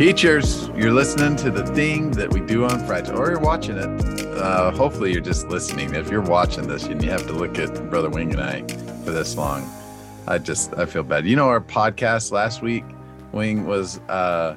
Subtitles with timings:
[0.00, 4.26] Teachers, you're listening to the thing that we do on Friday, or you're watching it.
[4.28, 5.94] Uh, hopefully, you're just listening.
[5.94, 8.62] If you're watching this and you have to look at Brother Wing and I
[9.04, 9.70] for this long,
[10.26, 11.26] I just I feel bad.
[11.26, 12.82] You know, our podcast last week,
[13.32, 14.56] Wing was uh,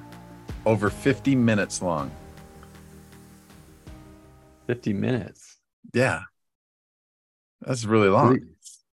[0.66, 2.10] over 50 minutes long.
[4.68, 5.58] 50 minutes.
[5.94, 6.22] Yeah,
[7.60, 8.36] that's really long.
[8.36, 8.48] Do we,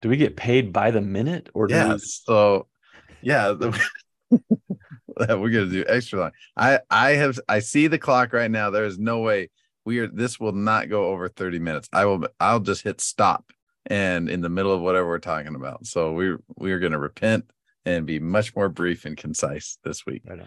[0.03, 1.91] do we get paid by the minute or yeah?
[1.91, 2.67] we- So,
[3.21, 3.49] yeah.
[3.51, 3.77] the-
[5.27, 6.31] that we're gonna do extra long.
[6.55, 8.69] I I have I see the clock right now.
[8.69, 9.49] There is no way
[9.85, 10.07] we are.
[10.07, 11.89] This will not go over thirty minutes.
[11.91, 12.27] I will.
[12.39, 13.51] I'll just hit stop
[13.85, 15.85] and in the middle of whatever we're talking about.
[15.85, 17.49] So we we are gonna repent
[17.85, 20.23] and be much more brief and concise this week.
[20.27, 20.41] Right.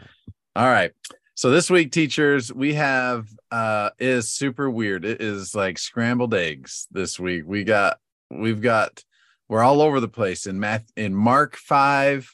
[0.57, 0.93] All right.
[1.35, 5.05] So this week, teachers, we have uh is super weird.
[5.05, 7.45] It is like scrambled eggs this week.
[7.47, 7.99] We got
[8.31, 9.03] we've got
[9.49, 12.31] we're all over the place in math in Mark 5,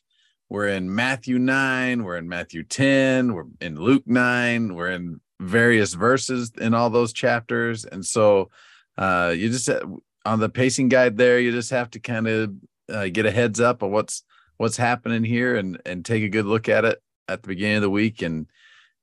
[0.49, 5.95] we're in Matthew 9, we're in Matthew 10, we're in Luke 9, we're in various
[5.95, 7.85] verses in all those chapters.
[7.85, 8.51] And so
[8.99, 9.81] uh you just uh,
[10.25, 12.53] on the pacing guide there, you just have to kind of
[12.89, 14.25] uh, get a heads up of what's
[14.57, 17.83] what's happening here and and take a good look at it at the beginning of
[17.83, 18.47] the week and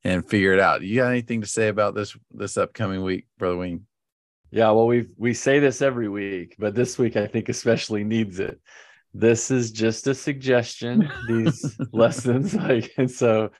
[0.03, 0.81] and figure it out.
[0.81, 3.85] You got anything to say about this this upcoming week, Brother Wing?
[4.51, 8.39] Yeah, well, we we say this every week, but this week I think especially needs
[8.39, 8.59] it.
[9.13, 11.09] This is just a suggestion.
[11.27, 13.51] These lessons, like, and so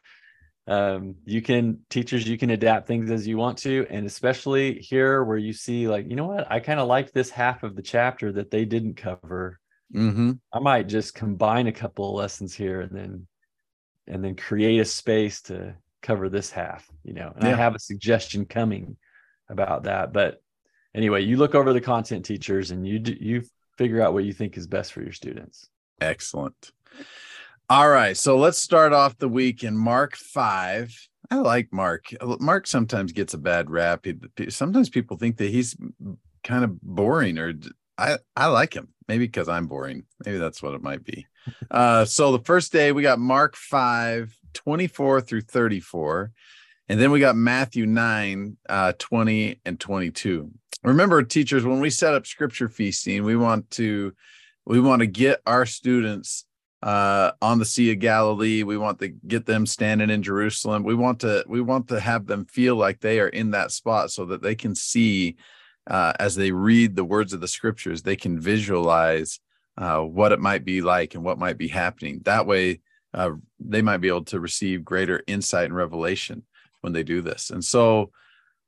[0.68, 5.24] um, you can teachers, you can adapt things as you want to, and especially here
[5.24, 7.81] where you see, like, you know what, I kind of like this half of the
[7.81, 9.59] chapter that they didn't cover.
[9.94, 10.31] Mm-hmm.
[10.52, 13.28] I might just combine a couple of lessons here and then
[14.08, 17.31] and then create a space to cover this half, you know.
[17.36, 18.98] And I have a suggestion coming
[19.50, 20.42] about that, but
[20.96, 23.44] anyway, you look over the content teachers and you do, you
[23.84, 25.67] figure out what you think is best for your students.
[26.00, 26.72] Excellent.
[27.70, 30.95] All right, so let's start off the week in Mark five.
[31.30, 32.06] I like Mark.
[32.40, 34.06] Mark sometimes gets a bad rap.
[34.06, 35.75] He- Sometimes people think that he's
[36.44, 37.53] kind of boring, or
[37.97, 38.90] I I like him.
[39.09, 40.03] Maybe because I'm boring.
[40.25, 41.28] Maybe that's what it might be.
[41.69, 46.31] Uh, so the first day we got Mark 5, 24 through 34.
[46.88, 50.52] And then we got Matthew 9, uh, 20 and 22.
[50.83, 54.13] Remember, teachers, when we set up scripture feasting, we want to
[54.66, 56.45] we want to get our students
[56.81, 58.63] uh, on the Sea of Galilee.
[58.63, 60.83] We want to get them standing in Jerusalem.
[60.83, 64.11] We want to we want to have them feel like they are in that spot
[64.11, 65.38] so that they can see
[65.88, 69.39] uh, as they read the words of the scriptures, they can visualize
[69.77, 72.21] uh, what it might be like and what might be happening.
[72.23, 72.81] That way,
[73.13, 76.44] uh, they might be able to receive greater insight and revelation
[76.81, 77.50] when they do this.
[77.50, 78.11] And so,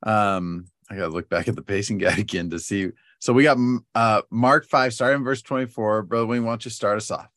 [0.03, 2.91] um, I got to look back at the pacing guide again to see.
[3.19, 3.57] So we got
[3.95, 6.03] uh, Mark five, starting in verse twenty-four.
[6.03, 7.29] Brother Wing, why don't you start us off?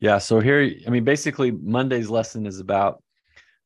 [0.00, 3.02] Yeah, so here I mean basically Monday's lesson is about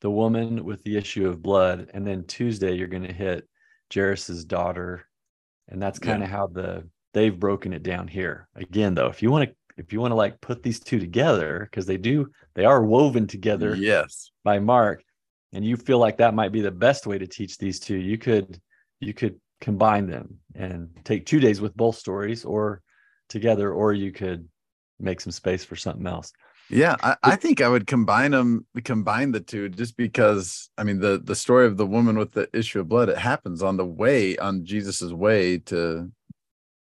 [0.00, 3.46] the woman with the issue of blood and then Tuesday you're going to hit
[3.94, 5.06] Jairus's daughter
[5.68, 8.48] and that's kind of how the they've broken it down here.
[8.56, 11.68] Again though, if you want to if you want to like put these two together
[11.70, 14.30] because they do they are woven together Yes.
[14.42, 15.04] by Mark
[15.52, 18.16] and you feel like that might be the best way to teach these two, you
[18.16, 18.58] could
[19.02, 22.82] you could combine them and take 2 days with both stories or
[23.28, 24.48] together or you could
[24.98, 26.32] make some space for something else.
[26.70, 31.00] Yeah, I, I think I would combine them, combine the two, just because I mean
[31.00, 33.08] the the story of the woman with the issue of blood.
[33.08, 36.10] It happens on the way on Jesus's way to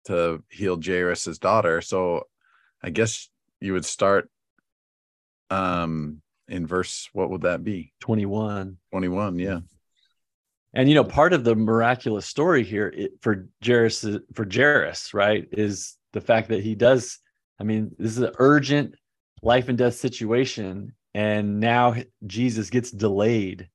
[0.05, 1.81] to heal Jairus's daughter.
[1.81, 2.23] So
[2.83, 3.29] I guess
[3.61, 4.29] you would start
[5.49, 9.59] um in verse what would that be 21 21 yeah
[10.73, 15.97] and you know part of the miraculous story here for Jairus for Jairus right is
[16.13, 17.19] the fact that he does
[17.59, 18.95] I mean this is an urgent
[19.41, 23.69] life and death situation and now Jesus gets delayed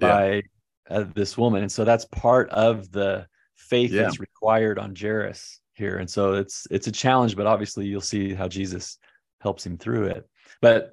[0.00, 0.08] Yeah.
[0.08, 0.42] by
[0.90, 4.02] uh, this woman and so that's part of the faith Yeah.
[4.02, 8.34] that's required on Jairus here and so it's it's a challenge but obviously you'll see
[8.34, 8.98] how Jesus
[9.40, 10.28] helps him through it
[10.60, 10.92] but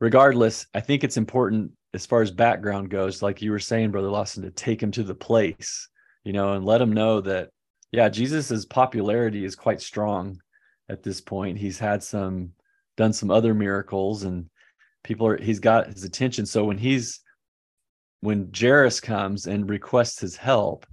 [0.00, 4.10] regardless, I think it's important as far as background goes, like you were saying, Brother
[4.10, 5.88] Lawson, to take him to the place,
[6.24, 7.50] you know, and let him know that,
[7.92, 10.38] yeah, Jesus's popularity is quite strong
[10.88, 11.58] at this point.
[11.58, 12.52] He's had some,
[12.96, 14.50] done some other miracles, and
[15.02, 16.44] people are, he's got his attention.
[16.44, 17.20] So when he's,
[18.20, 20.84] when Jairus comes and requests his help,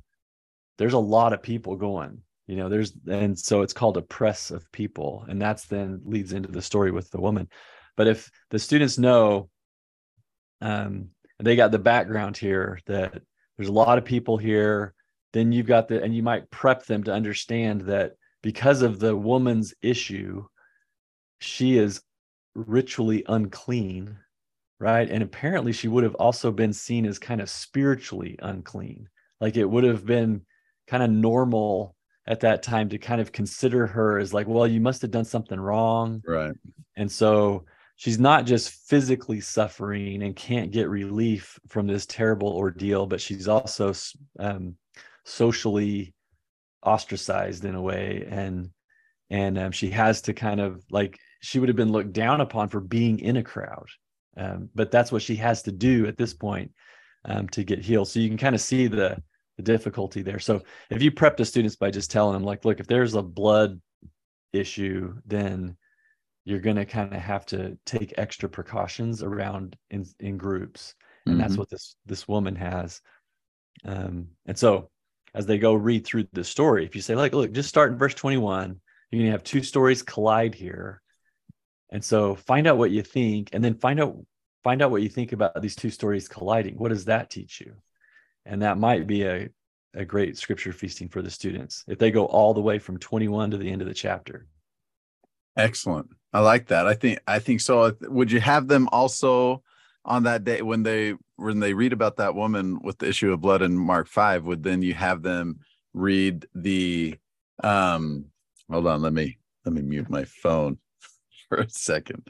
[0.77, 4.51] there's a lot of people going, you know, there's, and so it's called a press
[4.51, 5.25] of people.
[5.27, 7.49] And that's then leads into the story with the woman.
[7.97, 9.49] But if the students know,
[10.65, 11.09] um,
[11.39, 13.21] they got the background here that
[13.57, 14.93] there's a lot of people here,
[15.33, 19.15] then you've got the, and you might prep them to understand that because of the
[19.15, 20.45] woman's issue,
[21.39, 22.01] she is
[22.55, 24.17] ritually unclean
[24.79, 25.09] right?
[25.09, 29.07] And apparently she would have also been seen as kind of spiritually unclean.
[29.39, 30.41] Like it would have been
[30.87, 31.95] kind of normal
[32.27, 35.25] at that time to kind of consider her as like, well, you must have done
[35.25, 36.21] something wrong.
[36.27, 36.53] Right.
[36.95, 37.65] And so
[37.95, 43.47] she's not just physically suffering and can't get relief from this terrible ordeal, but she's
[43.47, 43.93] also
[44.39, 44.75] um,
[45.23, 46.13] socially
[46.83, 48.27] ostracized in a way.
[48.29, 48.69] And
[49.29, 52.69] and um, she has to kind of like she would have been looked down upon
[52.69, 53.87] for being in a crowd
[54.37, 56.71] um, but that's what she has to do at this point
[57.25, 59.21] um, to get healed so you can kind of see the
[59.57, 62.79] the difficulty there so if you prep the students by just telling them like look
[62.79, 63.79] if there's a blood
[64.51, 65.75] issue then
[66.45, 70.95] you're going to kind of have to take extra precautions around in in groups
[71.25, 71.41] and mm-hmm.
[71.41, 73.01] that's what this this woman has.
[73.83, 74.89] Um, and so
[75.33, 77.97] as they go read through the story if you say like look just start in
[77.97, 78.79] verse 21
[79.11, 81.01] you're going to have two stories collide here.
[81.91, 84.17] And so find out what you think and then find out
[84.63, 86.75] find out what you think about these two stories colliding.
[86.75, 87.73] What does that teach you?
[88.45, 89.49] And that might be a,
[89.93, 91.83] a great scripture feasting for the students.
[91.87, 94.47] If they go all the way from 21 to the end of the chapter
[95.57, 96.09] excellent.
[96.33, 96.85] I like that.
[96.85, 97.95] I think i think so.
[98.01, 99.63] Would you have them also
[100.03, 103.41] on that day when they when they read about that woman with the issue of
[103.41, 105.59] blood in mark 5 would then you have them
[105.93, 107.15] read the
[107.63, 108.25] um
[108.69, 110.77] hold on let me let me mute my phone
[111.49, 112.27] for a second.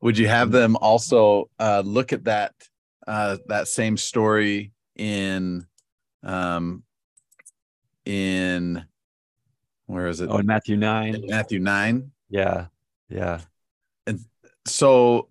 [0.00, 2.54] Would you have them also uh, look at that
[3.06, 5.66] uh, that same story in
[6.22, 6.82] um
[8.04, 8.84] in
[9.86, 10.30] where is it?
[10.30, 12.66] Oh in matthew 9 in matthew 9 yeah
[13.08, 13.40] yeah
[14.06, 14.20] and
[14.66, 15.28] so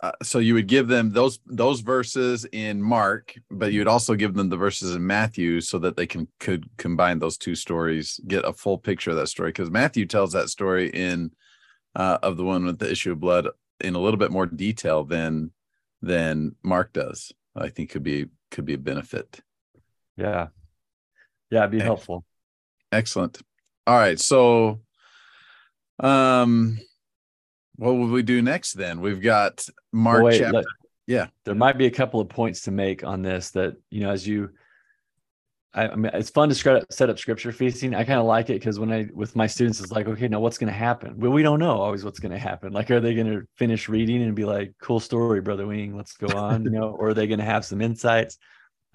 [0.00, 4.14] uh, so you would give them those those verses in Mark, but you would also
[4.14, 8.20] give them the verses in Matthew so that they can could combine those two stories,
[8.28, 9.48] get a full picture of that story.
[9.48, 11.32] Because Matthew tells that story in
[11.96, 13.48] uh, of the one with the issue of blood
[13.80, 15.50] in a little bit more detail than
[16.00, 17.32] than Mark does.
[17.56, 19.40] I think could be could be a benefit.
[20.16, 20.48] Yeah,
[21.50, 22.24] yeah, it'd be helpful.
[22.92, 23.40] Excellent.
[23.84, 24.80] All right, so
[26.00, 26.78] um
[27.76, 29.00] what will we do next then?
[29.00, 30.58] We've got Mark wait, chapter.
[30.58, 30.66] Look,
[31.06, 31.28] yeah.
[31.44, 34.26] There might be a couple of points to make on this that, you know, as
[34.26, 34.50] you
[35.74, 37.94] I, I mean, it's fun to set up scripture feasting.
[37.94, 40.40] I kind of like it because when I with my students, it's like, okay, now
[40.40, 41.18] what's going to happen?
[41.18, 42.72] Well, we don't know always what's going to happen.
[42.72, 46.14] Like, are they going to finish reading and be like, "Cool story, brother Wing, let's
[46.14, 48.38] go on," you know, or are they going to have some insights?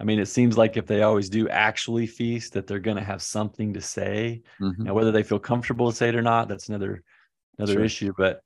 [0.04, 3.02] I mean, it seems like if they always do actually feast, that they're going to
[3.02, 4.42] have something to say.
[4.60, 4.82] Mm-hmm.
[4.82, 7.02] Now, whether they feel comfortable to say it or not, that's another
[7.56, 7.84] another sure.
[7.84, 8.12] issue.
[8.14, 8.42] But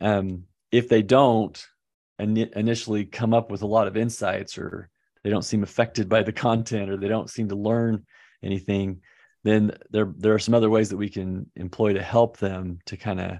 [0.00, 1.62] um, if they don't
[2.18, 4.88] in- initially come up with a lot of insights or
[5.22, 8.06] they don't seem affected by the content or they don't seem to learn
[8.42, 9.02] anything
[9.44, 12.96] then there there are some other ways that we can employ to help them to
[12.96, 13.38] kind of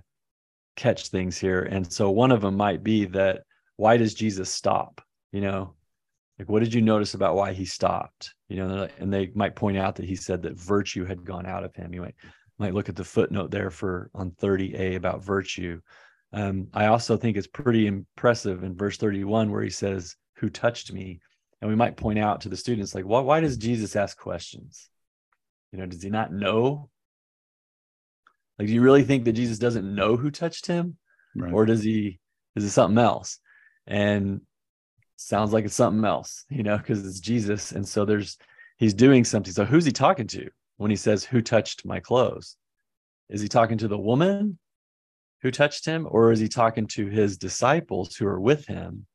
[0.76, 3.42] catch things here and so one of them might be that
[3.76, 5.00] why does jesus stop
[5.32, 5.74] you know
[6.38, 9.76] like what did you notice about why he stopped you know and they might point
[9.76, 12.14] out that he said that virtue had gone out of him you might
[12.58, 15.80] might look at the footnote there for on 30a about virtue
[16.32, 20.92] um, I also think it's pretty impressive in verse 31 where he says, Who touched
[20.92, 21.20] me?
[21.60, 24.88] And we might point out to the students, like, why, why does Jesus ask questions?
[25.72, 26.88] You know, does he not know?
[28.58, 30.96] Like, do you really think that Jesus doesn't know who touched him?
[31.34, 31.52] Right.
[31.52, 32.20] Or does he,
[32.54, 33.38] is it something else?
[33.86, 34.42] And
[35.20, 37.72] sounds like it's something else, you know, because it's Jesus.
[37.72, 38.38] And so there's,
[38.76, 39.52] he's doing something.
[39.52, 42.56] So who's he talking to when he says, Who touched my clothes?
[43.28, 44.58] Is he talking to the woman
[45.42, 49.06] who touched him or is he talking to his disciples who are with him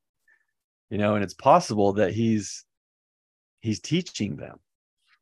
[0.89, 2.65] you know and it's possible that he's
[3.61, 4.59] he's teaching them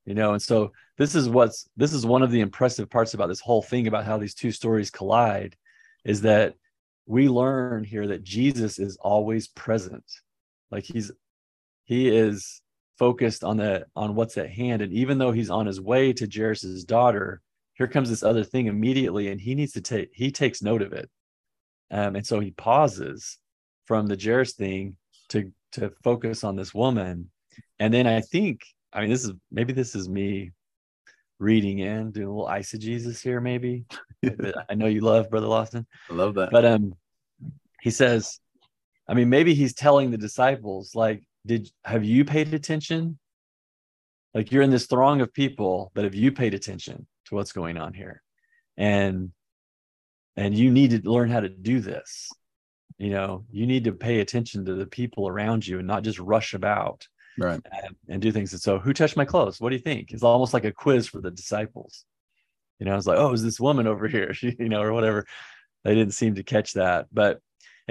[0.05, 3.27] you know and so this is what's this is one of the impressive parts about
[3.27, 5.55] this whole thing about how these two stories collide
[6.03, 6.55] is that
[7.05, 10.03] we learn here that jesus is always present
[10.71, 11.11] like he's
[11.85, 12.61] he is
[12.97, 14.81] focused on the on what's at hand.
[14.81, 17.41] And even though he's on his way to jairus's daughter
[17.81, 20.93] here comes this other thing immediately and he needs to take he takes note of
[20.93, 21.09] it.
[21.89, 23.39] Um, and so he pauses
[23.85, 24.95] from the Jairus thing
[25.29, 27.31] to to focus on this woman.
[27.79, 28.61] And then i think
[28.93, 30.51] i mean this is maybe this is me
[31.39, 33.85] reading in doing a little eisegesis here maybe.
[34.69, 35.87] I know you love brother lawson.
[36.09, 36.51] I love that.
[36.51, 36.93] But um
[37.81, 38.39] he says
[39.11, 43.17] i mean maybe he's telling the disciples like did have you paid attention?
[44.33, 47.77] Like you're in this throng of people but have you paid attention to what's going
[47.77, 48.21] on here?
[48.77, 49.31] And
[50.37, 52.29] and you need to learn how to do this.
[52.97, 56.19] You know you need to pay attention to the people around you and not just
[56.19, 57.61] rush about right.
[57.83, 58.53] and, and do things.
[58.53, 59.59] And so who touched my clothes?
[59.59, 60.11] What do you think?
[60.11, 62.05] It's almost like a quiz for the disciples.
[62.79, 64.33] You know it's like oh is this woman over here?
[64.41, 65.25] You know or whatever.
[65.83, 67.07] They didn't seem to catch that.
[67.11, 67.39] But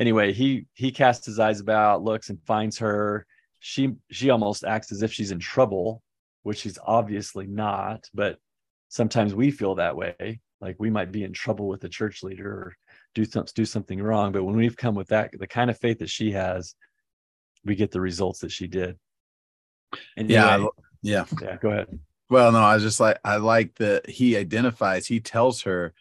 [0.00, 3.26] anyway, he he casts his eyes about, looks and finds her.
[3.60, 6.02] She she almost acts as if she's in trouble,
[6.42, 8.04] which she's obviously not.
[8.12, 8.38] But
[8.88, 12.50] sometimes we feel that way, like we might be in trouble with the church leader
[12.50, 12.74] or
[13.14, 14.32] do some, do something wrong.
[14.32, 16.74] But when we've come with that, the kind of faith that she has,
[17.64, 18.98] we get the results that she did.
[20.16, 20.66] And yeah,
[21.02, 21.56] yeah, yeah.
[21.60, 21.98] Go ahead.
[22.30, 25.92] Well, no, I was just like, I like that he identifies, he tells her,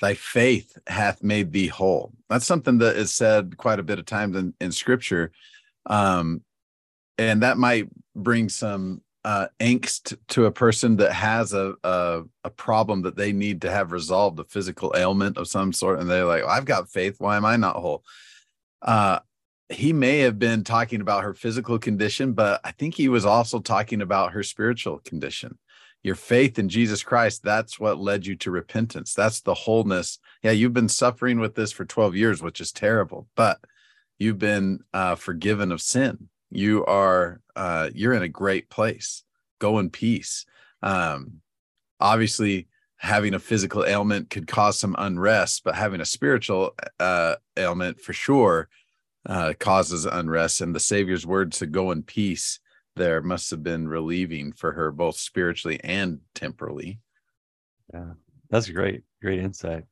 [0.00, 2.12] thy faith hath made thee whole.
[2.28, 5.32] That's something that is said quite a bit of times in, in scripture.
[5.86, 6.42] Um,
[7.18, 12.50] and that might bring some uh, angst to a person that has a, a, a
[12.50, 16.24] problem that they need to have resolved, a physical ailment of some sort, and they're
[16.24, 17.16] like, well, "I've got faith.
[17.18, 18.04] Why am I not whole?"
[18.82, 19.18] Uh,
[19.68, 23.58] he may have been talking about her physical condition, but I think he was also
[23.58, 25.58] talking about her spiritual condition
[26.06, 29.12] your faith in Jesus Christ, that's what led you to repentance.
[29.12, 30.20] That's the wholeness.
[30.40, 33.58] Yeah, you've been suffering with this for 12 years, which is terrible, but
[34.16, 36.28] you've been uh, forgiven of sin.
[36.48, 39.24] You are uh, you're in a great place.
[39.58, 40.46] Go in peace.
[40.80, 41.40] Um,
[41.98, 48.00] obviously, having a physical ailment could cause some unrest, but having a spiritual uh, ailment
[48.00, 48.68] for sure
[49.28, 50.60] uh, causes unrest.
[50.60, 52.60] And the Savior's words to go in peace
[52.96, 56.98] there must have been relieving for her both spiritually and temporally.
[57.92, 58.12] Yeah,
[58.50, 59.84] that's great, great insight.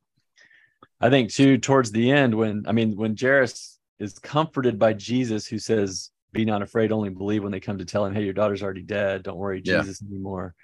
[0.99, 5.47] I think too, towards the end, when I mean, when Jairus is comforted by Jesus,
[5.47, 8.33] who says, "Be not afraid, only believe." When they come to tell him, "Hey, your
[8.33, 9.23] daughter's already dead.
[9.23, 10.09] Don't worry, Jesus yeah.
[10.09, 10.55] anymore."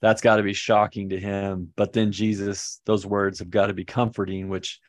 [0.00, 1.72] That's got to be shocking to him.
[1.76, 4.80] But then Jesus, those words have got to be comforting, which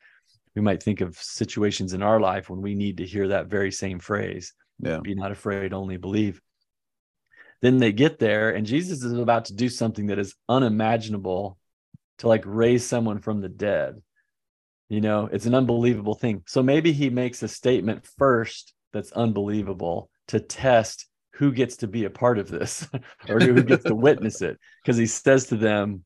[0.56, 3.72] we might think of situations in our life when we need to hear that very
[3.72, 4.54] same phrase.
[4.80, 5.00] Yeah.
[5.00, 6.42] Be not afraid, only believe.
[7.62, 11.58] Then they get there, and Jesus is about to do something that is unimaginable
[12.20, 14.02] to like raise someone from the dead.
[14.90, 16.44] You know, it's an unbelievable thing.
[16.46, 22.06] So maybe he makes a statement first that's unbelievable to test who gets to be
[22.06, 22.88] a part of this
[23.30, 24.60] or who gets to witness it.
[24.84, 26.04] Because he says to them,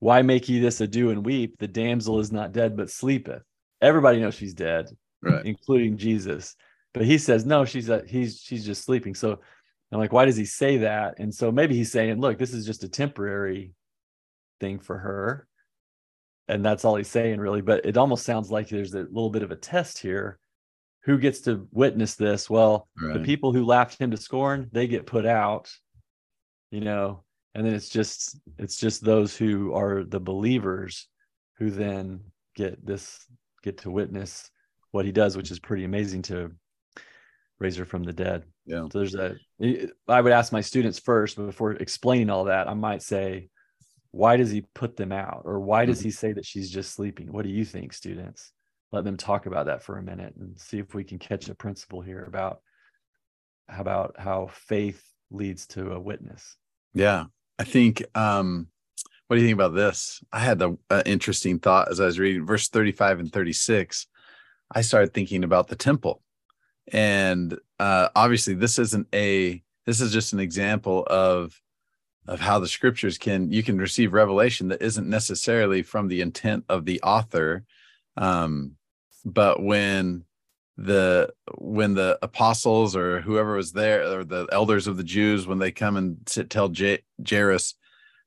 [0.00, 1.56] Why make ye this ado and weep?
[1.58, 3.42] The damsel is not dead, but sleepeth.
[3.80, 4.86] Everybody knows she's dead,
[5.22, 5.44] right.
[5.44, 6.56] including Jesus.
[6.94, 9.14] But he says, No, she's a, he's she's just sleeping.
[9.14, 9.40] So
[9.92, 11.18] I'm like, why does he say that?
[11.18, 13.74] And so maybe he's saying, look, this is just a temporary
[14.60, 15.46] thing for her.
[16.48, 17.62] And that's all he's saying, really.
[17.62, 20.38] But it almost sounds like there's a little bit of a test here.
[21.04, 22.50] Who gets to witness this?
[22.50, 23.14] Well, right.
[23.14, 25.70] the people who laughed him to scorn, they get put out,
[26.70, 27.24] you know,
[27.54, 31.08] and then it's just it's just those who are the believers
[31.58, 32.20] who then
[32.56, 33.26] get this
[33.62, 34.50] get to witness
[34.90, 36.52] what he does, which is pretty amazing to
[37.58, 38.44] raise her from the dead.
[38.66, 38.86] Yeah.
[38.90, 39.36] So there's a,
[40.08, 42.68] I would ask my students first before explaining all that.
[42.68, 43.48] I might say,
[44.10, 45.42] why does he put them out?
[45.44, 46.08] Or why does mm-hmm.
[46.08, 47.32] he say that she's just sleeping?
[47.32, 48.52] What do you think, students?
[48.92, 51.54] Let them talk about that for a minute and see if we can catch a
[51.54, 52.60] principle here about
[53.68, 56.56] how about how faith leads to a witness.
[56.94, 57.24] Yeah.
[57.58, 58.68] I think, um,
[59.26, 60.22] what do you think about this?
[60.32, 64.06] I had the uh, interesting thought as I was reading verse 35 and 36.
[64.72, 66.22] I started thinking about the temple
[66.92, 71.60] and uh, obviously this isn't a this is just an example of
[72.26, 76.64] of how the scriptures can you can receive revelation that isn't necessarily from the intent
[76.68, 77.64] of the author.
[78.16, 78.72] Um
[79.24, 80.24] but when
[80.76, 85.58] the when the apostles or whoever was there or the elders of the jews when
[85.58, 87.74] they come and sit, tell J- jairus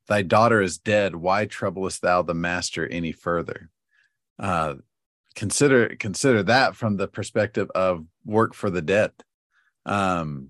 [0.08, 1.16] thy daughter is dead.
[1.16, 3.70] Why troublest thou the master any further?
[4.40, 4.76] Uh
[5.36, 9.12] consider consider that from the perspective of work for the dead.
[9.86, 10.50] Um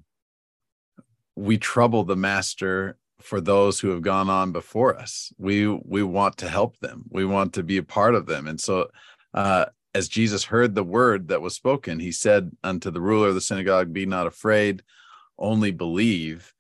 [1.36, 5.32] we trouble the master for those who have gone on before us.
[5.38, 7.06] We we want to help them.
[7.10, 8.48] We want to be a part of them.
[8.48, 8.90] And so
[9.34, 13.34] uh as jesus heard the word that was spoken he said unto the ruler of
[13.34, 14.84] the synagogue be not afraid
[15.40, 16.54] only believe.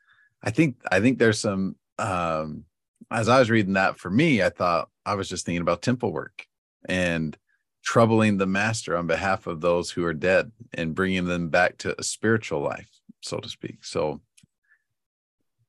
[0.44, 2.64] I think i think there's some um
[3.12, 6.12] as i was reading that for me i thought i was just thinking about temple
[6.12, 6.46] work
[6.88, 7.38] and
[7.88, 11.98] troubling the master on behalf of those who are dead and bringing them back to
[11.98, 12.89] a spiritual life,
[13.22, 13.86] so to speak.
[13.86, 14.20] So,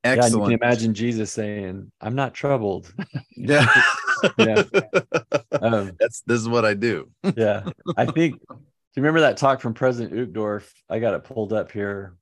[0.02, 0.32] excellent.
[0.32, 2.92] Yeah, you can imagine Jesus saying, "I'm not troubled."
[3.36, 3.68] Yeah,
[4.36, 4.64] yeah.
[5.62, 7.08] Um, That's this is what I do.
[7.36, 8.34] yeah, I think.
[8.34, 8.56] Do
[8.96, 10.68] you remember that talk from President Uchtdorf?
[10.90, 12.16] I got it pulled up here,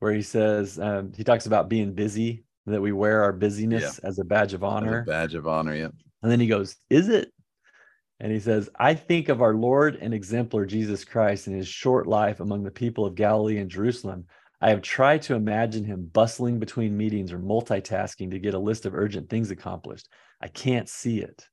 [0.00, 4.06] where he says um, he talks about being busy, that we wear our busyness yeah.
[4.06, 5.02] as a badge of honor.
[5.04, 5.88] badge of honor, yeah.
[6.22, 7.32] And then he goes, "Is it
[8.20, 12.06] and he says, I think of our Lord and exemplar Jesus Christ in his short
[12.06, 14.26] life among the people of Galilee and Jerusalem.
[14.60, 18.84] I have tried to imagine him bustling between meetings or multitasking to get a list
[18.84, 20.08] of urgent things accomplished.
[20.40, 21.48] I can't see it.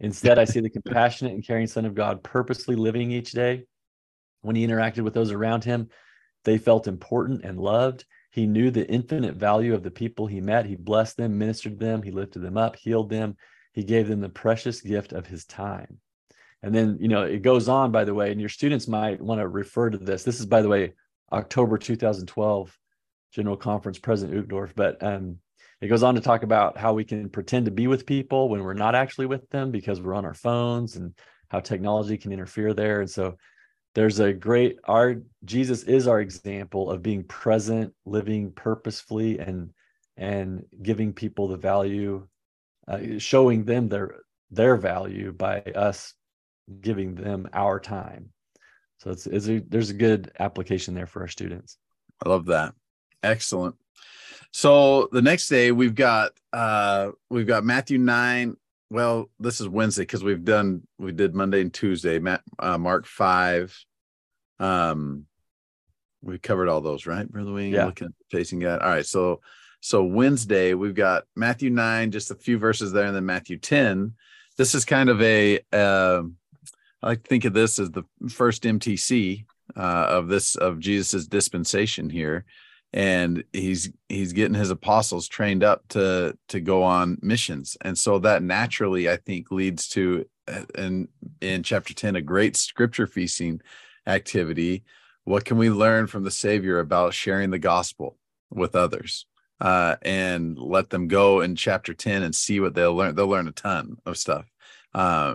[0.00, 3.64] Instead, I see the compassionate and caring Son of God purposely living each day,
[4.44, 5.88] when he interacted with those around him,
[6.44, 8.04] they felt important and loved.
[8.30, 10.66] He knew the infinite value of the people he met.
[10.66, 13.36] He blessed them, ministered to them, he lifted them up, healed them.
[13.74, 15.98] He gave them the precious gift of his time.
[16.62, 19.40] And then, you know, it goes on, by the way, and your students might want
[19.40, 20.24] to refer to this.
[20.24, 20.94] This is, by the way,
[21.30, 22.78] October 2012
[23.32, 24.72] General Conference, President Uchtdorf.
[24.74, 25.38] But um,
[25.80, 28.62] it goes on to talk about how we can pretend to be with people when
[28.62, 31.12] we're not actually with them because we're on our phones and
[31.48, 33.00] how technology can interfere there.
[33.00, 33.36] And so
[33.94, 39.70] there's a great our Jesus is our example of being present, living purposefully and
[40.16, 42.26] and giving people the value,
[42.88, 44.16] uh, showing them their
[44.50, 46.14] their value by us
[46.80, 48.30] giving them our time.
[48.98, 51.78] So it's, it's a, there's a good application there for our students.
[52.24, 52.74] I love that.
[53.22, 53.74] Excellent.
[54.52, 58.56] So the next day we've got uh we've got Matthew 9.
[58.90, 63.06] Well, this is Wednesday because we've done we did Monday and Tuesday, Matt, uh, Mark
[63.06, 63.76] 5.
[64.60, 65.26] Um
[66.22, 67.30] we covered all those, right?
[67.30, 67.86] Brother Wing, yeah.
[67.86, 68.80] looking at pacing guide.
[68.80, 69.04] All right.
[69.04, 69.40] So
[69.84, 74.14] so Wednesday we've got Matthew 9, just a few verses there, and then Matthew 10.
[74.56, 76.22] This is kind of a uh,
[77.02, 79.44] I like to think of this as the first MTC
[79.76, 82.46] uh, of this of Jesus's dispensation here.
[82.94, 87.76] And he's he's getting his apostles trained up to to go on missions.
[87.82, 90.24] And so that naturally i think leads to
[90.78, 91.08] in
[91.42, 93.60] in chapter 10 a great scripture feasting
[94.06, 94.84] activity.
[95.24, 98.16] What can we learn from the savior about sharing the gospel
[98.50, 99.26] with others
[99.64, 103.14] uh, and let them go in chapter 10 and see what they'll learn.
[103.14, 104.46] They'll learn a ton of stuff.
[104.94, 105.34] Uh,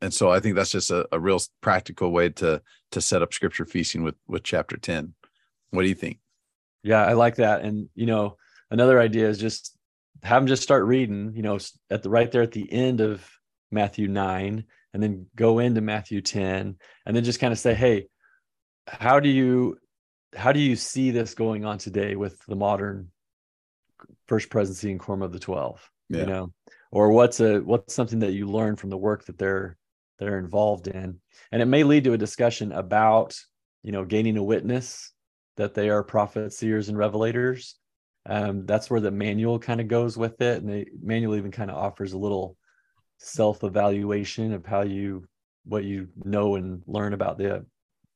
[0.00, 2.62] and so i think that's just a, a real practical way to
[2.92, 5.12] to set up scripture feasting with with chapter 10
[5.70, 6.18] what do you think?
[6.82, 7.62] Yeah, I like that.
[7.62, 8.36] And you know,
[8.70, 9.76] another idea is just
[10.22, 11.58] have them just start reading, you know,
[11.90, 13.28] at the right there at the end of
[13.70, 18.06] Matthew 9 and then go into Matthew 10 and then just kind of say, "Hey,
[18.86, 19.78] how do you
[20.34, 23.10] how do you see this going on today with the modern
[24.28, 26.20] first presidency and quorum of the 12?" Yeah.
[26.20, 26.52] You know,
[26.90, 29.76] or what's a what's something that you learn from the work that they're
[30.18, 31.20] they're involved in.
[31.52, 33.36] And it may lead to a discussion about,
[33.82, 35.12] you know, gaining a witness
[35.56, 37.74] that they are prophets, seers, and revelators.
[38.26, 41.70] Um, that's where the manual kind of goes with it, and the manual even kind
[41.70, 42.56] of offers a little
[43.18, 45.26] self-evaluation of how you
[45.64, 47.64] what you know and learn about the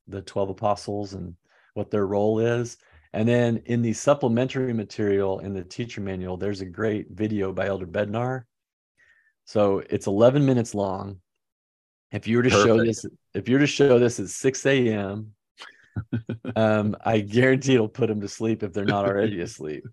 [0.08, 1.34] the 12 apostles and
[1.74, 2.76] what their role is
[3.12, 7.66] and then in the supplementary material in the teacher manual there's a great video by
[7.66, 8.44] elder bednar
[9.44, 11.20] so it's 11 minutes long
[12.10, 12.66] if you were to Perfect.
[12.66, 15.34] show this if you were to show this at 6 a.m
[16.56, 19.84] um, I guarantee it'll put them to sleep if they're not already asleep.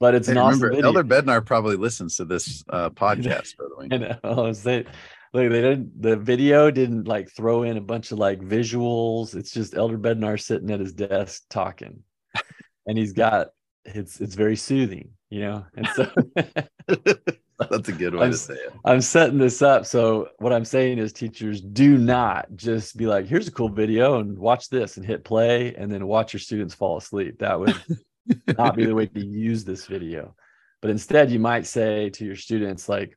[0.00, 3.56] But it's hey, an awesome remember, Elder Bednar probably listens to this uh, podcast.
[3.56, 4.52] by the way, I know.
[4.52, 4.84] They,
[5.32, 6.02] like they didn't.
[6.02, 9.36] The video didn't like throw in a bunch of like visuals.
[9.36, 12.02] It's just Elder Bednar sitting at his desk talking,
[12.86, 13.48] and he's got
[13.84, 15.64] it's it's very soothing, you know.
[15.74, 16.10] And so
[17.70, 18.72] That's a good way I'm, to say it.
[18.84, 19.86] I'm setting this up.
[19.86, 24.18] So what I'm saying is teachers do not just be like, here's a cool video
[24.18, 27.38] and watch this and hit play and then watch your students fall asleep.
[27.38, 27.74] That would
[28.58, 30.34] not be the way to use this video.
[30.80, 33.16] But instead you might say to your students like,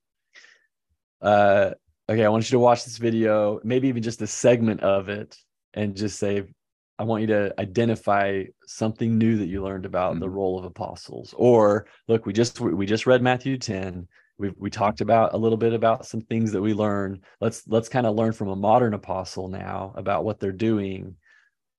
[1.21, 1.71] uh,
[2.07, 5.35] okay, I want you to watch this video, maybe even just a segment of it
[5.73, 6.43] and just say,
[6.97, 10.21] I want you to identify something new that you learned about mm-hmm.
[10.21, 11.33] the role of apostles.
[11.37, 15.57] Or look, we just we just read Matthew 10 we we talked about a little
[15.57, 17.23] bit about some things that we learned.
[17.39, 21.15] Let's let's kind of learn from a modern apostle now about what they're doing.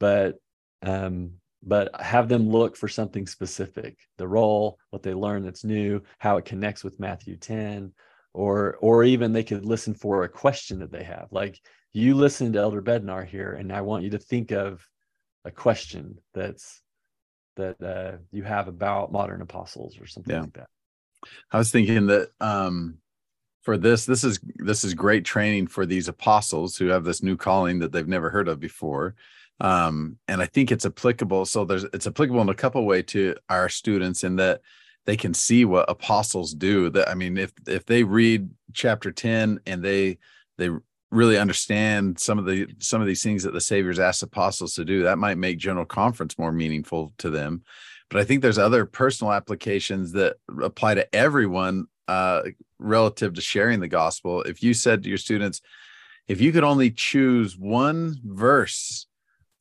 [0.00, 0.36] But
[0.82, 6.02] um but have them look for something specific the role what they learn that's new
[6.18, 7.92] how it connects with matthew 10
[8.34, 11.28] or or even they could listen for a question that they have.
[11.30, 11.58] Like
[11.94, 14.86] you listen to elder bednar here and i want you to think of
[15.46, 16.82] a question that's
[17.56, 20.42] that uh, you have about modern apostles or something yeah.
[20.42, 20.68] like that
[21.50, 22.98] I was thinking that um,
[23.62, 27.36] for this, this is this is great training for these apostles who have this new
[27.36, 29.14] calling that they've never heard of before.
[29.60, 31.46] Um, and I think it's applicable.
[31.46, 34.60] So there's it's applicable in a couple way to our students in that
[35.06, 36.90] they can see what apostles do.
[36.90, 40.18] That I mean, if if they read chapter 10 and they
[40.58, 40.70] they
[41.10, 44.84] really understand some of the some of these things that the savior's asked apostles to
[44.84, 47.62] do that might make general conference more meaningful to them
[48.08, 52.42] but I think there's other personal applications that apply to everyone uh,
[52.78, 54.42] relative to sharing the gospel.
[54.42, 55.60] If you said to your students,
[56.28, 59.06] if you could only choose one verse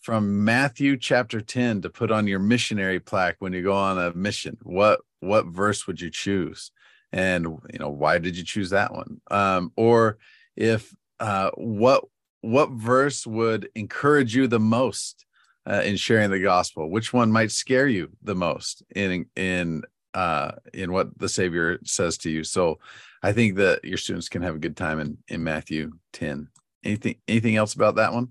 [0.01, 4.13] from Matthew chapter 10 to put on your missionary plaque when you go on a
[4.13, 6.71] mission, what what verse would you choose?
[7.11, 9.21] And you know, why did you choose that one?
[9.31, 10.19] Um, or
[10.55, 12.03] if uh, what
[12.41, 15.25] what verse would encourage you the most
[15.67, 16.89] uh, in sharing the gospel?
[16.89, 22.17] Which one might scare you the most in in uh, in what the Savior says
[22.19, 22.43] to you?
[22.43, 22.79] So,
[23.23, 26.49] I think that your students can have a good time in in Matthew ten.
[26.83, 28.29] Anything anything else about that one?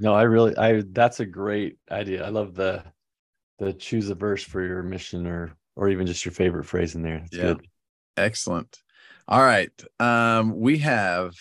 [0.00, 2.24] No, I really I that's a great idea.
[2.24, 2.82] I love the
[3.58, 7.02] the choose a verse for your mission or or even just your favorite phrase in
[7.02, 7.20] there.
[7.20, 7.42] That's yeah.
[7.42, 7.68] Good.
[8.16, 8.82] Excellent.
[9.28, 9.70] All right.
[10.00, 11.34] Um, we have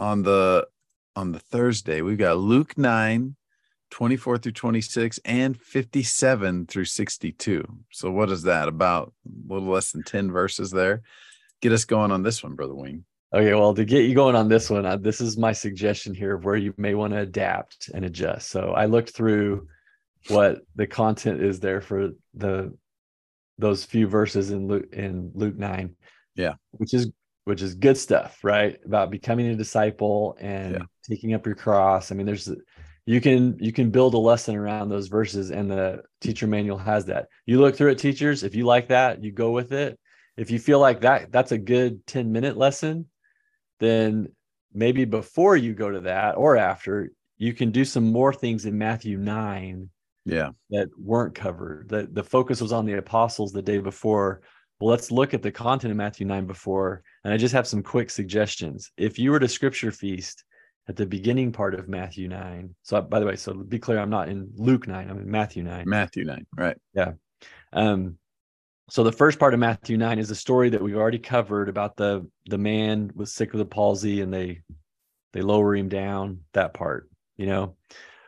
[0.00, 0.66] on the
[1.14, 3.36] on the Thursday, we've got Luke 9,
[3.90, 7.64] 24 through 26, and 57 through 62.
[7.90, 8.68] So what is that?
[8.68, 11.02] About a little less than 10 verses there.
[11.60, 13.04] Get us going on this one, Brother Wing.
[13.34, 16.36] Okay, well, to get you going on this one, uh, this is my suggestion here
[16.36, 18.48] of where you may want to adapt and adjust.
[18.48, 19.68] So I looked through
[20.28, 22.74] what the content is there for the
[23.58, 25.94] those few verses in Luke in Luke 9.
[26.34, 26.54] Yeah.
[26.72, 27.10] Which is
[27.50, 28.78] which is good stuff, right?
[28.86, 30.82] About becoming a disciple and yeah.
[31.02, 32.12] taking up your cross.
[32.12, 32.48] I mean, there's
[33.06, 37.06] you can you can build a lesson around those verses and the teacher manual has
[37.06, 37.26] that.
[37.46, 39.98] You look through it teachers, if you like that, you go with it.
[40.36, 43.06] If you feel like that that's a good 10 minute lesson,
[43.80, 44.28] then
[44.72, 48.78] maybe before you go to that or after, you can do some more things in
[48.78, 49.90] Matthew 9
[50.26, 54.42] yeah that weren't covered that the focus was on the apostles the day before
[54.80, 57.82] well let's look at the content of matthew 9 before and i just have some
[57.82, 58.90] quick suggestions.
[58.96, 60.44] If you were to scripture feast
[60.88, 64.10] at the beginning part of matthew 9 so by the way so be clear i'm
[64.10, 66.76] not in luke 9 i'm in matthew 9 matthew 9 right.
[66.94, 67.12] Yeah.
[67.72, 68.18] Um
[68.88, 71.96] so the first part of matthew 9 is a story that we've already covered about
[71.96, 74.62] the the man was sick with the palsy and they
[75.32, 77.76] they lower him down that part you know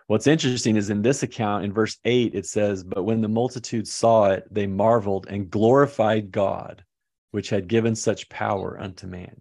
[0.07, 3.87] What's interesting is in this account, in verse 8, it says, But when the multitude
[3.87, 6.85] saw it, they marveled and glorified God,
[7.31, 9.41] which had given such power unto man.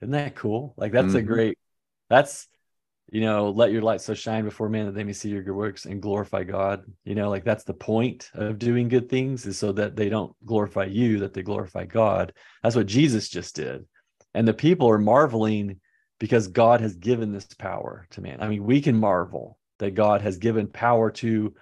[0.00, 0.74] Isn't that cool?
[0.76, 1.16] Like, that's mm-hmm.
[1.16, 1.58] a great,
[2.08, 2.46] that's,
[3.10, 5.54] you know, let your light so shine before men that they may see your good
[5.54, 6.84] works and glorify God.
[7.04, 10.34] You know, like that's the point of doing good things is so that they don't
[10.44, 12.32] glorify you, that they glorify God.
[12.62, 13.84] That's what Jesus just did.
[14.34, 15.80] And the people are marveling
[16.18, 18.40] because God has given this power to man.
[18.40, 21.54] I mean, we can marvel that God has given power to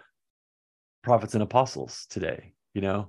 [1.03, 2.53] prophets and apostles today.
[2.75, 3.09] You know,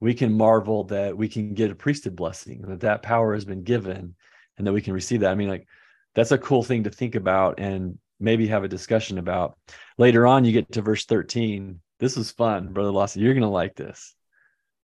[0.00, 3.62] we can marvel that we can get a priesthood blessing, that that power has been
[3.62, 4.14] given,
[4.58, 5.30] and that we can receive that.
[5.30, 5.66] I mean, like
[6.14, 9.56] that's a cool thing to think about and maybe have a discussion about.
[9.98, 11.80] Later on, you get to verse 13.
[11.98, 13.22] This is fun, brother Lawson.
[13.22, 14.14] You're gonna like this.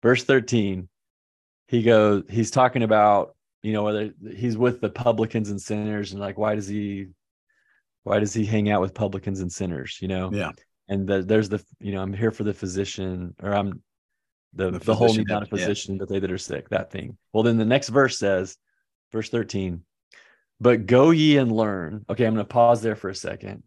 [0.03, 0.89] Verse 13,
[1.69, 6.21] he goes, he's talking about, you know, whether he's with the publicans and sinners, and
[6.21, 7.09] like, why does he
[8.07, 10.31] why does he hang out with publicans and sinners you know?
[10.33, 10.53] Yeah.
[10.89, 13.83] And the, there's the you know i'm here for the physician or i'm
[14.55, 15.99] the, the, the whole need not a physician yeah.
[15.99, 17.19] but they that are sick that thing.
[17.33, 18.57] Well then the next verse says
[19.13, 19.83] verse 13
[20.61, 22.07] but go ye and learn.
[22.09, 23.65] Okay i'm going to pause there for a second.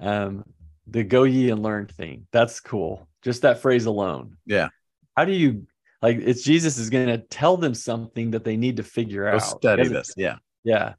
[0.00, 0.44] Um
[0.88, 3.08] the go ye and learn thing that's cool.
[3.22, 4.36] Just that phrase alone.
[4.44, 4.68] Yeah.
[5.16, 5.68] How do you
[6.02, 9.36] like it's jesus is going to tell them something that they need to figure go
[9.36, 9.42] out.
[9.42, 10.36] Study this yeah.
[10.64, 10.94] Yeah.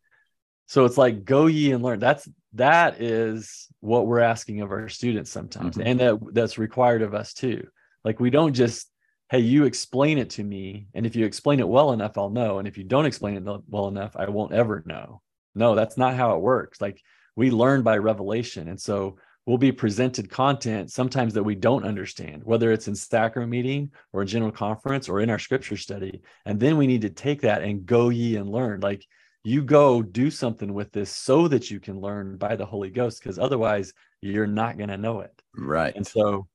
[0.68, 2.00] So it's like go ye and learn.
[2.00, 5.88] That's that is what we're asking of our students sometimes mm-hmm.
[5.88, 7.68] and that that's required of us too.
[8.04, 8.90] Like we don't just
[9.30, 12.60] hey you explain it to me and if you explain it well enough i'll know
[12.60, 15.22] and if you don't explain it well enough i won't ever know.
[15.56, 16.82] No that's not how it works.
[16.82, 17.02] Like
[17.36, 22.44] we learn by revelation and so we'll be presented content sometimes that we don't understand
[22.46, 26.60] whether it's in sacrament meeting or in general conference or in our scripture study and
[26.60, 28.80] then we need to take that and go ye and learn.
[28.80, 29.06] Like
[29.44, 33.22] you go do something with this so that you can learn by the Holy Ghost,
[33.22, 35.42] because otherwise you're not going to know it.
[35.58, 35.94] Right.
[35.96, 36.48] And so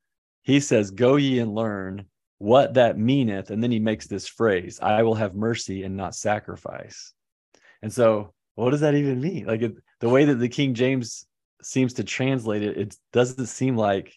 [0.43, 2.07] he says, Go ye and learn
[2.39, 3.51] what that meaneth.
[3.51, 7.13] And then he makes this phrase, I will have mercy and not sacrifice.
[7.83, 9.47] And so, what does that even mean?
[9.47, 11.27] Like it, the way that the King James
[11.63, 14.15] seems to translate it, it doesn't seem like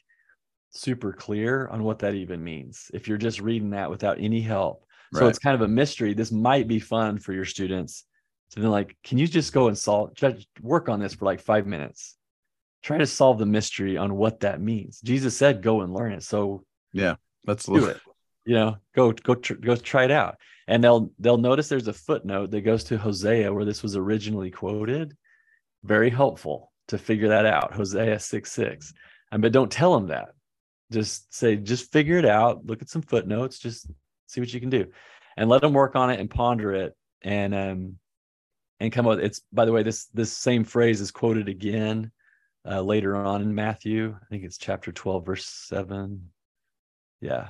[0.71, 4.85] super clear on what that even means if you're just reading that without any help.
[5.13, 6.13] So it's kind of a mystery.
[6.13, 8.05] This might be fun for your students
[8.53, 11.39] so then, like, can you just go and solve, just work on this for like
[11.39, 12.17] five minutes?
[12.83, 14.99] Try to solve the mystery on what that means.
[15.01, 17.15] Jesus said, "Go and learn it." So yeah,
[17.47, 18.01] let's do it.
[18.43, 20.37] You know, go go tr- go try it out,
[20.67, 24.51] and they'll they'll notice there's a footnote that goes to Hosea where this was originally
[24.51, 25.15] quoted.
[25.83, 27.73] Very helpful to figure that out.
[27.73, 28.93] Hosea six six,
[29.31, 30.29] and but don't tell them that.
[30.91, 32.65] Just say, just figure it out.
[32.65, 33.59] Look at some footnotes.
[33.59, 33.89] Just
[34.27, 34.87] see what you can do,
[35.37, 36.97] and let them work on it and ponder it.
[37.21, 37.99] And um,
[38.81, 39.19] and come up.
[39.19, 42.11] It's by the way, this this same phrase is quoted again
[42.67, 44.17] uh, later on in Matthew.
[44.21, 46.29] I think it's chapter twelve, verse seven.
[47.21, 47.49] Yeah.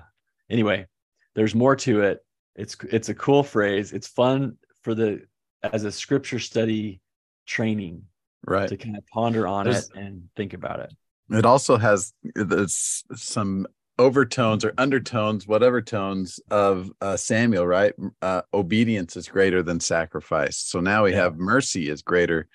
[0.49, 0.85] Anyway,
[1.33, 2.19] there's more to it.
[2.55, 3.93] It's it's a cool phrase.
[3.93, 5.21] It's fun for the
[5.63, 6.99] as a scripture study
[7.47, 8.03] training.
[8.45, 10.93] right to kind of ponder on There's- it and think about it.
[11.29, 13.67] it also has this some
[14.01, 20.57] overtones or undertones whatever tones of uh, samuel right uh, obedience is greater than sacrifice
[20.57, 21.23] so now we Yeah.
[21.23, 22.47] have mercy is greater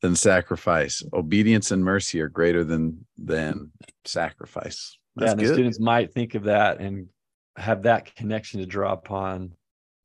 [0.00, 3.70] than sacrifice obedience and mercy are greater than than
[4.04, 7.08] sacrifice yeah, that's and the students might think of that and
[7.56, 9.52] have that connection to draw upon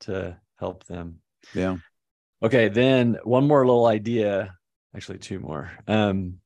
[0.02, 1.20] to help them.
[1.54, 1.78] yeah
[2.44, 4.54] Okay, then one more little idea,
[4.96, 5.72] actually two more.
[5.88, 6.40] Um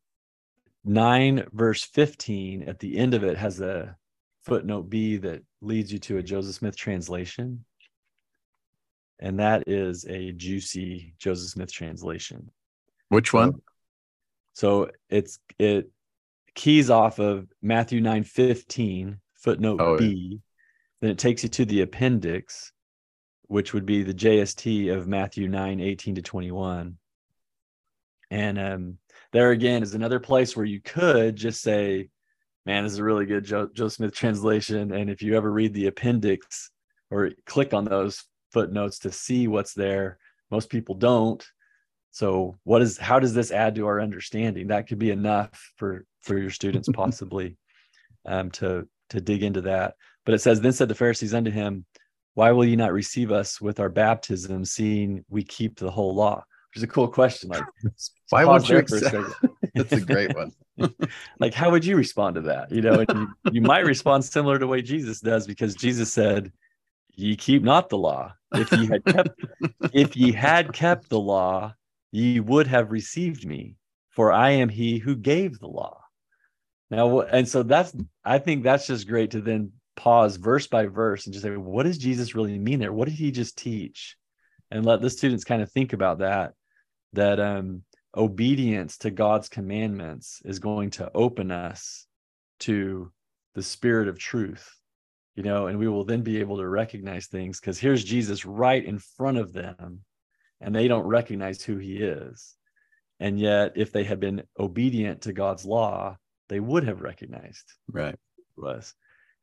[0.86, 3.96] 9 verse 15 at the end of it has a
[4.46, 7.66] footnote B that leads you to a Joseph Smith translation.
[9.20, 12.50] And that is a juicy Joseph Smith translation.
[13.10, 13.62] which one
[14.54, 15.90] So it's it
[16.56, 20.00] keys off of Matthew 9 15, footnote Oh, yeah.
[20.00, 20.40] B.
[21.02, 22.72] Then it takes you to the appendix,
[23.48, 26.98] which would be the JST of Matthew 9 18 to 21.
[28.32, 28.98] And um,
[29.32, 32.10] there again is another place where you could just say,
[32.70, 34.92] man, this is a really good Joe, Joe Smith translation.
[34.92, 36.70] And if you ever read the appendix
[37.10, 40.20] or click on those footnotes to see what's there,
[40.52, 41.44] most people don't.
[42.12, 44.68] So what is how does this add to our understanding?
[44.68, 47.58] That could be enough for for your students possibly
[48.28, 49.96] um, to to dig into that.
[50.24, 51.86] But it says, then said the Pharisees unto him,
[52.36, 56.44] Why will you not receive us with our baptism, seeing we keep the whole law?
[56.70, 57.50] Which is a cool question.
[57.50, 57.64] Like,
[58.30, 59.46] why won't you there for a accept.
[59.80, 60.52] that's a great one.
[61.40, 62.72] Like how would you respond to that?
[62.72, 66.54] You know you, you might respond similar to the way jesus does because jesus said
[67.16, 68.34] ye keep not the law.
[68.54, 69.30] If ye had kept
[69.94, 71.74] if ye had kept the law
[72.14, 73.76] ye would have received me
[74.10, 76.00] for i am he who gave the law.
[76.90, 81.26] Now and so that's i think that's just great to then pause verse by verse
[81.26, 82.94] and just say what does jesus really mean there?
[82.94, 84.16] What did he just teach?
[84.72, 86.54] And let the students kind of think about that
[87.14, 87.84] that um
[88.16, 92.06] obedience to God's commandments is going to open us
[92.62, 93.12] to
[93.56, 94.70] the spirit of truth,
[95.36, 98.84] you know, and we will then be able to recognize things because here's Jesus right
[98.84, 100.02] in front of them
[100.62, 102.56] and they don't recognize who he is.
[103.20, 106.18] And yet, if they had been obedient to God's law,
[106.48, 108.16] they would have recognized right
[108.60, 108.94] was.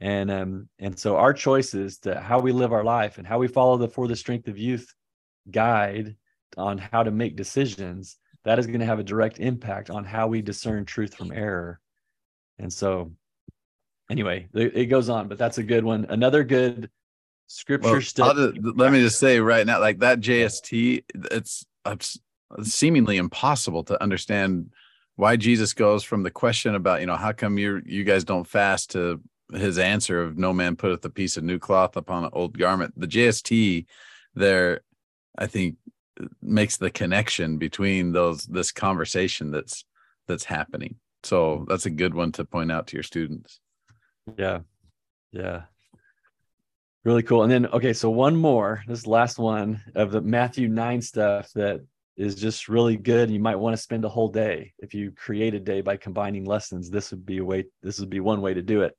[0.00, 3.48] And um, and so our choices to how we live our life and how we
[3.48, 4.92] follow the for the strength of youth
[5.50, 6.16] guide
[6.56, 10.28] on how to make decisions that is going to have a direct impact on how
[10.28, 11.80] we discern truth from error.
[12.60, 13.10] And so,
[14.08, 16.06] anyway, it goes on, but that's a good one.
[16.08, 16.88] Another good
[17.48, 22.20] scripture Well, let me just say right now, like that JST, it's, it's
[22.62, 24.70] seemingly impossible to understand
[25.16, 28.46] why Jesus goes from the question about, you know, how come you you guys don't
[28.46, 29.20] fast to
[29.52, 32.94] his answer of no man putteth a piece of new cloth upon an old garment.
[32.96, 33.86] The JST
[34.34, 34.82] there,
[35.36, 35.76] I think,
[36.42, 39.84] makes the connection between those this conversation that's
[40.26, 40.96] that's happening.
[41.22, 43.60] So that's a good one to point out to your students.
[44.38, 44.60] Yeah.
[45.32, 45.62] Yeah.
[47.04, 47.42] Really cool.
[47.42, 51.80] And then, okay, so one more, this last one of the Matthew 9 stuff that
[52.16, 53.30] is just really good.
[53.30, 54.72] You might want to spend a whole day.
[54.78, 58.10] If you create a day by combining lessons, this would be a way, this would
[58.10, 58.96] be one way to do it.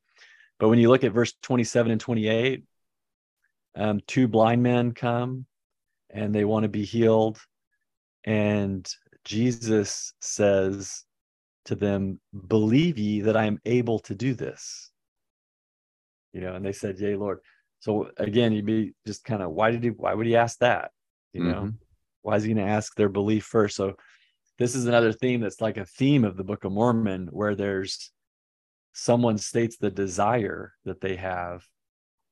[0.59, 2.63] But when you look at verse 27 and 28,
[3.75, 5.45] um, two blind men come
[6.09, 7.39] and they want to be healed.
[8.23, 8.87] And
[9.23, 11.03] Jesus says
[11.65, 14.91] to them, Believe ye that I am able to do this?
[16.33, 17.39] You know, and they said, Yea, Lord.
[17.79, 20.91] So again, you'd be just kind of why did he why would he ask that?
[21.33, 21.77] You know, Mhm.
[22.23, 23.75] why is he going to ask their belief first?
[23.75, 23.95] So
[24.57, 28.11] this is another theme that's like a theme of the Book of Mormon where there's
[28.93, 31.67] someone states the desire that they have,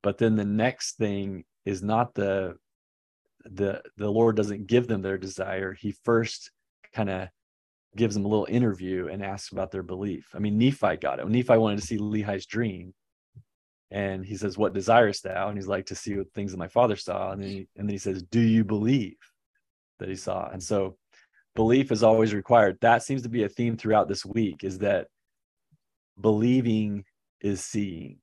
[0.02, 2.58] but then the next thing is not the
[3.46, 5.74] the the Lord doesn't give them their desire.
[5.74, 6.52] He first
[6.94, 7.30] kind of
[7.96, 10.28] gives them a little interview and asks about their belief.
[10.34, 11.28] I mean, Nephi got it.
[11.28, 12.94] Nephi wanted to see Lehi's dream,
[13.92, 16.68] and he says, "What desirest thou?" And he's like, "To see what things that my
[16.68, 19.18] father saw." And then he, and then he says, "Do you believe
[20.00, 20.98] that he saw?" And so,
[21.56, 22.78] belief is always required.
[22.82, 24.64] That seems to be a theme throughout this week.
[24.64, 25.08] Is that
[26.20, 27.06] believing
[27.42, 28.20] is seeing,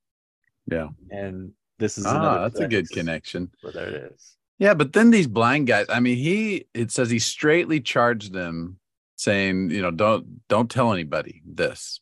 [0.67, 0.89] Yeah.
[1.11, 3.51] and this is Ah, that's a good connection.
[3.61, 4.37] Where there it is.
[4.63, 8.79] Yeah, but then these blind guys, I mean, he it says he straightly charged them
[9.17, 12.01] saying, you know, don't don't tell anybody this.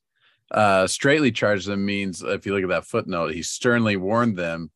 [0.50, 4.70] Uh straightly charged them means if you look at that footnote, he sternly warned them.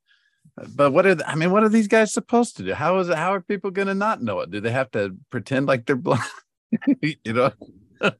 [0.75, 2.73] But what are the, I mean, what are these guys supposed to do?
[2.73, 4.51] How is it how are people gonna not know it?
[4.51, 6.23] Do they have to pretend like they're blind?
[7.03, 7.53] you know?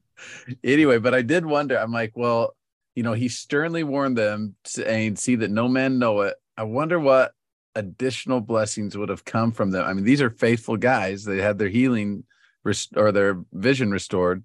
[0.63, 2.55] anyway, but I did wonder, I'm like, well,
[2.93, 6.35] you know, he sternly warned them saying, see that no man know it.
[6.55, 7.31] I wonder what
[7.75, 9.85] additional blessings would have come from them.
[9.85, 11.23] I mean, these are faithful guys.
[11.23, 12.23] They had their healing
[12.63, 14.43] rest- or their vision restored.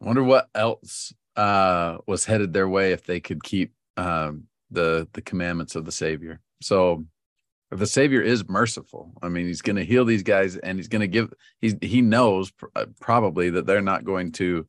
[0.00, 5.08] I wonder what else uh, was headed their way if they could keep um, the
[5.12, 6.40] the commandments of the Savior.
[6.60, 7.04] So
[7.70, 10.88] if the Savior is merciful, I mean, He's going to heal these guys, and He's
[10.88, 11.32] going to give.
[11.60, 14.66] He's He knows uh, probably that they're not going to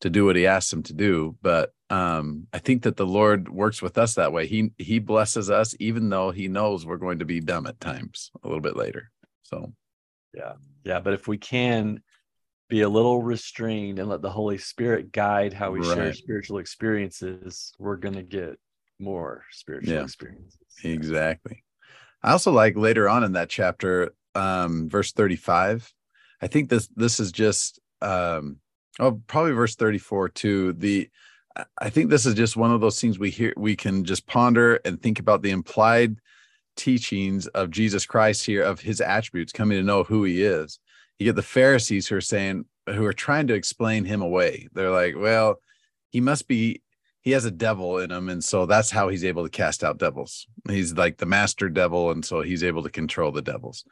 [0.00, 3.48] to do what He asks them to do, but um, I think that the Lord
[3.48, 4.46] works with us that way.
[4.46, 8.30] He He blesses us, even though He knows we're going to be dumb at times
[8.42, 9.10] a little bit later.
[9.42, 9.72] So,
[10.34, 11.00] yeah, yeah.
[11.00, 12.02] But if we can
[12.68, 15.96] be a little restrained and let the Holy Spirit guide how we right.
[15.96, 18.58] share spiritual experiences, we're going to get
[18.98, 20.58] more spiritual yeah, experiences.
[20.84, 21.64] Exactly.
[22.22, 25.92] I also like later on in that chapter, um, verse 35.
[26.40, 28.58] I think this this is just um
[29.00, 30.72] oh probably verse 34 too.
[30.74, 31.10] The
[31.78, 34.76] I think this is just one of those things we hear we can just ponder
[34.84, 36.16] and think about the implied
[36.76, 40.78] teachings of Jesus Christ here of his attributes, coming to know who he is
[41.18, 44.68] you get the Pharisees who are saying, who are trying to explain him away.
[44.72, 45.60] They're like, well,
[46.10, 46.82] he must be,
[47.20, 48.28] he has a devil in him.
[48.28, 50.46] And so that's how he's able to cast out devils.
[50.68, 52.10] He's like the master devil.
[52.10, 53.84] And so he's able to control the devils.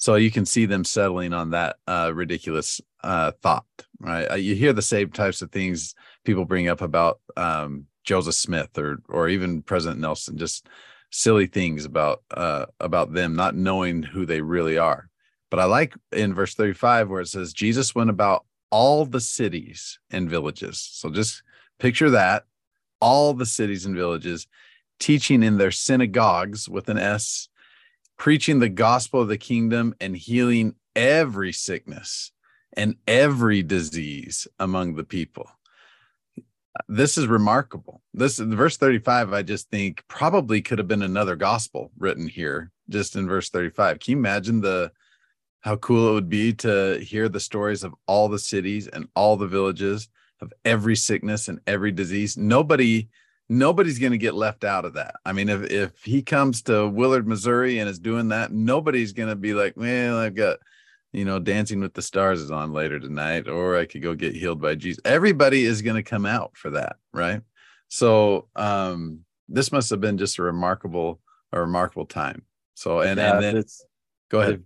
[0.00, 3.66] So you can see them settling on that uh, ridiculous uh, thought,
[3.98, 4.30] right?
[4.30, 8.78] Uh, you hear the same types of things people bring up about um, Joseph Smith
[8.78, 10.66] or or even President Nelson, just
[11.10, 15.10] silly things about uh, about them not knowing who they really are.
[15.50, 19.98] But I like in verse 35 where it says, Jesus went about all the cities
[20.10, 20.80] and villages.
[20.80, 21.42] So just
[21.78, 22.44] picture that
[23.02, 24.46] all the cities and villages,
[24.98, 27.50] teaching in their synagogues with an S,
[28.20, 32.32] preaching the gospel of the kingdom and healing every sickness
[32.76, 35.50] and every disease among the people.
[36.86, 38.02] This is remarkable.
[38.12, 43.16] This verse 35, I just think probably could have been another gospel written here, just
[43.16, 44.00] in verse 35.
[44.00, 44.92] Can you imagine the
[45.60, 49.38] how cool it would be to hear the stories of all the cities and all
[49.38, 50.10] the villages
[50.42, 53.08] of every sickness and every disease nobody
[53.50, 56.88] nobody's going to get left out of that i mean if if he comes to
[56.88, 60.58] willard missouri and is doing that nobody's going to be like well i've got
[61.12, 64.34] you know dancing with the stars is on later tonight or i could go get
[64.34, 67.42] healed by jesus everybody is going to come out for that right
[67.88, 71.20] so um this must have been just a remarkable
[71.52, 72.42] a remarkable time
[72.74, 73.84] so and yeah, and then it's
[74.30, 74.62] go ahead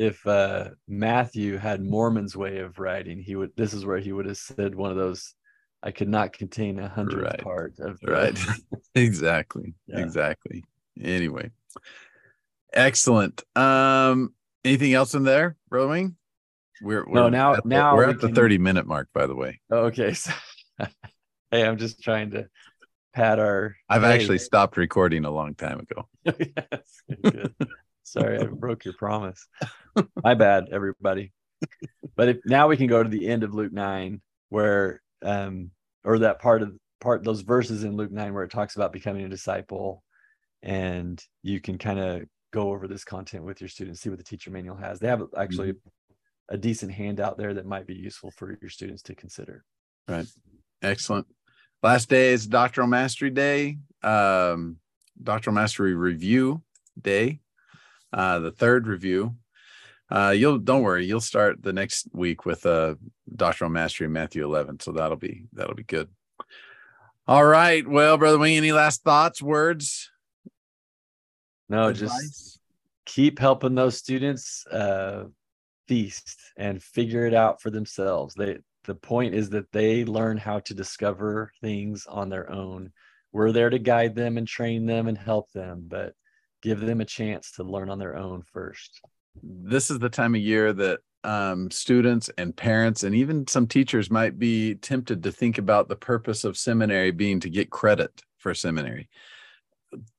[0.00, 3.52] if uh, Matthew had Mormon's way of writing, he would.
[3.54, 5.34] This is where he would have said one of those.
[5.82, 7.42] I could not contain a hundredth right.
[7.42, 8.12] part of the...
[8.12, 8.38] right.
[8.94, 9.74] exactly.
[9.86, 10.00] Yeah.
[10.00, 10.64] Exactly.
[11.00, 11.50] Anyway,
[12.72, 13.42] excellent.
[13.56, 16.16] Um, anything else in there, Rowing?
[16.82, 19.34] We're, we're no now the, now we're we at the 30 minute mark, by the
[19.34, 19.60] way.
[19.70, 20.14] Oh, okay.
[20.80, 20.86] So,
[21.50, 22.46] hey, I'm just trying to
[23.12, 23.76] pat our.
[23.86, 24.14] I've hey.
[24.14, 26.08] actually stopped recording a long time ago.
[26.24, 27.54] yes, good.
[28.02, 29.46] Sorry, I broke your promise.
[30.24, 31.32] My bad, everybody.
[32.16, 35.70] But if now we can go to the end of Luke 9, where um,
[36.04, 39.24] or that part of part those verses in Luke 9 where it talks about becoming
[39.24, 40.02] a disciple,
[40.62, 44.24] and you can kind of go over this content with your students, see what the
[44.24, 44.98] teacher manual has.
[44.98, 46.54] They have actually mm-hmm.
[46.54, 49.64] a decent handout there that might be useful for your students to consider.
[50.08, 50.26] Right.
[50.82, 51.26] Excellent.
[51.82, 53.78] Last day is doctrinal mastery day.
[54.02, 54.76] Um,
[55.22, 56.62] doctrinal mastery review
[57.00, 57.40] day
[58.12, 59.36] uh, the third review.
[60.10, 62.94] Uh, you'll don't worry, you'll start the next week with a uh,
[63.36, 66.08] doctrinal mastery in Matthew 11, so that'll be that'll be good.
[67.28, 70.10] All right, well, brother Wing, any last thoughts, words?
[71.68, 72.10] No, advice?
[72.10, 72.60] just
[73.06, 75.26] keep helping those students uh,
[75.86, 78.34] feast and figure it out for themselves.
[78.34, 82.92] They the point is that they learn how to discover things on their own.
[83.32, 86.14] We're there to guide them and train them and help them, but
[86.62, 89.00] give them a chance to learn on their own first.
[89.42, 94.10] This is the time of year that um, students and parents and even some teachers
[94.10, 98.54] might be tempted to think about the purpose of seminary being to get credit for
[98.54, 99.08] seminary.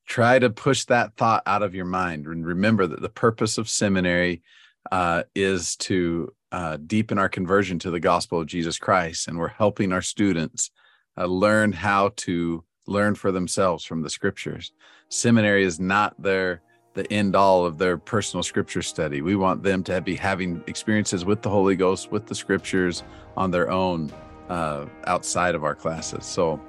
[0.06, 3.70] Try to push that thought out of your mind and remember that the purpose of
[3.70, 4.44] seminary
[4.92, 9.28] uh, is to uh, deepen our conversion to the gospel of Jesus Christ.
[9.28, 10.70] And we're helping our students
[11.18, 14.72] uh, learn how to learn for themselves from the scriptures.
[15.10, 16.62] Seminary is not their
[16.94, 19.22] the end all of their personal scripture study.
[19.22, 23.04] We want them to be having experiences with the Holy Ghost, with the scriptures
[23.38, 24.12] on their own
[24.50, 26.26] uh, outside of our classes.
[26.26, 26.60] So,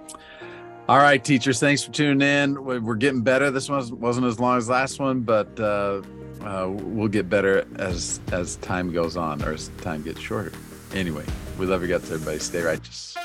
[0.89, 2.64] all right, teachers, thanks for tuning in.
[2.64, 3.51] We're getting better.
[3.51, 6.03] This one wasn't as long as last one, but uh,
[6.43, 10.53] uh, we'll get better as as time goes on or as time gets shorter.
[10.95, 11.25] Anyway,
[11.59, 12.39] we love you guys, everybody.
[12.39, 13.16] Stay righteous.